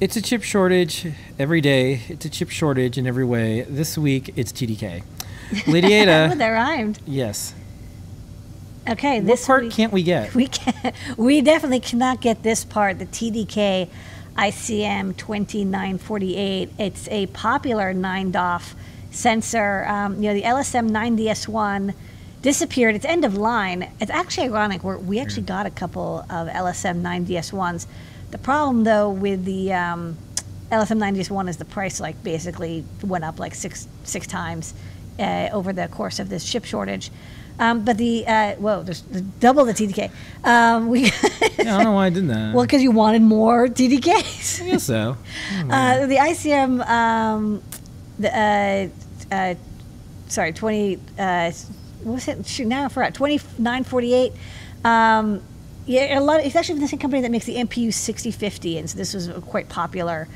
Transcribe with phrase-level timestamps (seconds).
[0.00, 1.06] It's a chip shortage
[1.38, 2.00] every day.
[2.08, 3.62] It's a chip shortage in every way.
[3.62, 5.02] This week, it's TDK.
[5.02, 6.98] Oh, Ladyada, that rhymed.
[7.06, 7.54] yes.
[8.88, 10.34] Okay, What this part week, can't we get?
[10.34, 12.98] we can we definitely cannot get this part.
[12.98, 13.88] The TDK
[14.36, 16.70] ICM 2948.
[16.78, 18.74] It's a popular nine DOF
[19.10, 19.84] sensor.
[19.86, 21.94] Um, you know, the LSM 9DS1
[22.40, 22.94] disappeared.
[22.94, 23.90] It's end of line.
[24.00, 24.82] It's actually ironic.
[24.82, 27.86] We're, we actually got a couple of LSM 9DS1s.
[28.30, 30.16] The problem though with the um,
[30.70, 34.74] LSM 9DS1 is the price like basically went up like six six times
[35.18, 37.10] uh, over the course of this chip shortage.
[37.58, 40.10] Um, but the uh, whoa, there's, there's double the TDK.
[40.44, 41.10] Um, we Yeah,
[41.58, 42.54] I don't know why I did that.
[42.54, 44.62] well because you wanted more TDKs.
[44.62, 45.16] I guess so.
[45.70, 47.62] Uh, the ICM, um,
[48.18, 48.90] the
[49.30, 49.54] uh, uh,
[50.28, 50.98] sorry, twenty.
[51.18, 51.50] Uh,
[52.02, 52.46] what was it?
[52.46, 53.12] Shoot, now I forgot.
[53.12, 54.32] Twenty nine forty eight.
[55.90, 56.40] Yeah, a lot.
[56.44, 59.26] It's actually the same company that makes the MPU sixty fifty, and so this was
[59.26, 60.28] a quite popular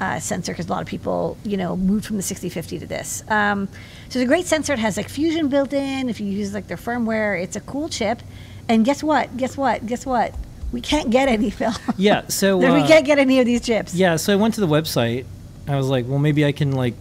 [0.00, 2.86] uh, sensor because a lot of people, you know, moved from the sixty fifty to
[2.86, 3.22] this.
[3.28, 3.68] Um,
[4.08, 4.72] so it's a great sensor.
[4.72, 6.08] It has like Fusion built in.
[6.08, 8.22] If you use like their firmware, it's a cool chip.
[8.70, 9.36] And guess what?
[9.36, 9.84] Guess what?
[9.86, 10.34] Guess what?
[10.72, 11.72] We can't get any, Phil.
[11.98, 13.94] Yeah, so we uh, can't get any of these chips.
[13.94, 15.26] yeah, so I went to the website.
[15.68, 16.94] I was like, well, maybe I can like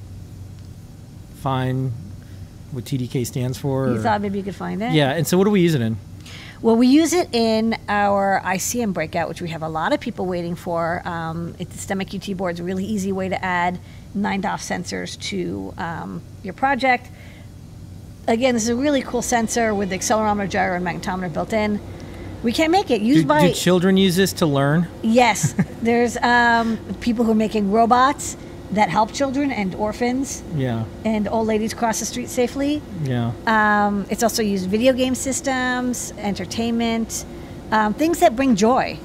[1.36, 1.94] find
[2.72, 3.88] what TDK stands for.
[3.88, 4.92] You or- thought maybe you could find it?
[4.92, 5.98] yeah, and so what do we use it in?
[6.62, 10.28] Well, we use it in our ICM breakout, which we have a lot of people
[10.28, 11.02] waiting for.
[11.08, 12.52] Um, it's the STEMMA QT board.
[12.52, 13.80] It's a really easy way to add
[14.16, 17.10] 9DOF sensors to um, your project.
[18.28, 21.80] Again, this is a really cool sensor with the accelerometer, gyro, and magnetometer built in.
[22.44, 23.02] We can't make it.
[23.02, 24.88] Used Do, by do children use this to learn?
[25.02, 28.38] yes, there's um, people who are making robots
[28.72, 32.82] that help children and orphans Yeah, and old ladies cross the street safely.
[33.04, 33.32] yeah.
[33.46, 37.26] Um, it's also used video game systems, entertainment,
[37.72, 38.98] um, things that bring joy.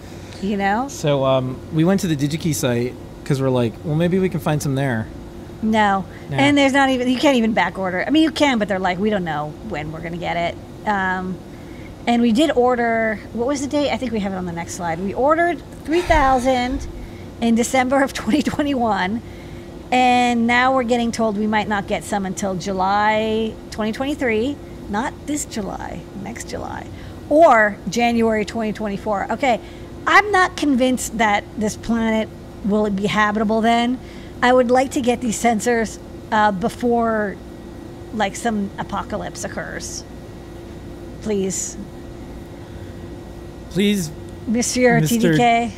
[0.43, 0.89] You know?
[0.89, 4.39] So um, we went to the DigiKey site because we're like, well, maybe we can
[4.39, 5.09] find some there.
[5.63, 6.05] No.
[6.31, 6.37] No.
[6.37, 8.05] And there's not even you can't even back order.
[8.07, 10.87] I mean, you can, but they're like, we don't know when we're gonna get it.
[10.87, 11.39] Um,
[12.07, 13.19] and we did order.
[13.33, 13.91] What was the date?
[13.91, 15.01] I think we have it on the next slide.
[15.01, 16.87] We ordered three thousand
[17.41, 19.23] in December of 2021,
[19.91, 24.57] and now we're getting told we might not get some until July 2023.
[24.89, 26.87] Not this July, next July,
[27.29, 29.33] or January 2024.
[29.33, 29.61] Okay,
[30.07, 32.29] I'm not convinced that this planet
[32.65, 33.99] will be habitable then.
[34.43, 35.99] I would like to get these sensors
[36.31, 37.37] uh, before,
[38.13, 40.05] like, some apocalypse occurs.
[41.23, 41.77] Please,
[43.71, 44.11] Please,
[44.47, 45.37] Monsieur Mr.
[45.37, 45.73] TDK,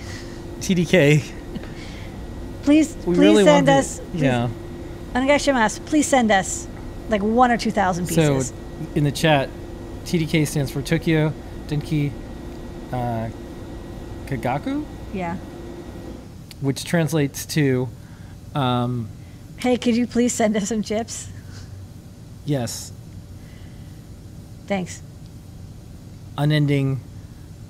[0.61, 1.33] TDK.
[2.69, 3.97] Please, We please really send us.
[3.97, 4.49] the- please- Yeah.
[5.87, 6.67] Please send us
[7.09, 8.49] like one or two thousand pieces.
[8.49, 8.55] So
[8.95, 9.49] in the chat,
[10.05, 11.33] TDK stands for Tokyo
[11.69, 12.13] Denki
[12.93, 13.29] uh,
[14.27, 14.85] Kagaku,
[15.15, 15.37] yeah.
[16.61, 17.89] which translates to
[18.55, 19.09] um,
[19.57, 21.29] Hey, could you please send us some chips?
[22.45, 22.93] yes,
[24.67, 25.01] Thanks.
[26.37, 27.01] unending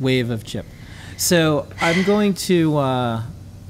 [0.00, 0.66] wave of chip.
[1.16, 3.22] So I'm going to uh,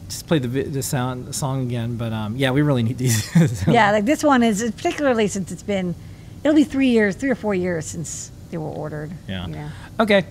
[0.08, 3.24] just play the the sound the song again, but um, yeah, we really need these.
[3.60, 5.94] So- Yeah, like this one is particularly since it's been,
[6.42, 9.10] it'll be three years, three or four years since they were ordered.
[9.28, 9.46] Yeah.
[9.46, 9.68] You know.
[10.00, 10.24] Okay.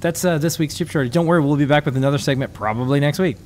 [0.00, 1.12] That's uh, this week's chip shortage.
[1.12, 3.36] Don't worry, we'll be back with another segment probably next week.